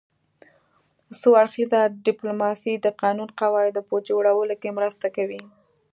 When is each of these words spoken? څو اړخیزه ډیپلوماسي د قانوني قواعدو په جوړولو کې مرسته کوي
څو 1.19 1.29
اړخیزه 1.41 1.81
ډیپلوماسي 2.07 2.73
د 2.79 2.87
قانوني 3.01 3.33
قواعدو 3.39 3.81
په 3.89 3.95
جوړولو 4.07 4.55
کې 4.61 4.75
مرسته 4.77 5.07
کوي 5.15 5.41